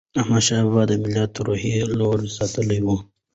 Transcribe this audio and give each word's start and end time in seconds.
احمدشاه 0.19 0.63
بابا 0.67 0.83
د 0.87 0.93
ملت 1.03 1.31
روحیه 1.47 1.83
لوړه 1.99 2.27
ساتلې 2.37 2.79
وه. 2.85 2.97